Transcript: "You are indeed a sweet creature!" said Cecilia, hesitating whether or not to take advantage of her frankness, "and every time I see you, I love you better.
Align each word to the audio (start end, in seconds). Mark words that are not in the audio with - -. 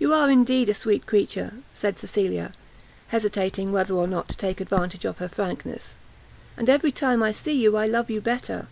"You 0.00 0.12
are 0.14 0.28
indeed 0.32 0.68
a 0.68 0.74
sweet 0.74 1.06
creature!" 1.06 1.54
said 1.72 1.96
Cecilia, 1.96 2.52
hesitating 3.14 3.70
whether 3.70 3.94
or 3.94 4.08
not 4.08 4.28
to 4.30 4.36
take 4.36 4.60
advantage 4.60 5.04
of 5.04 5.18
her 5.18 5.28
frankness, 5.28 5.96
"and 6.56 6.68
every 6.68 6.90
time 6.90 7.22
I 7.22 7.30
see 7.30 7.56
you, 7.56 7.76
I 7.76 7.86
love 7.86 8.10
you 8.10 8.20
better. 8.20 8.66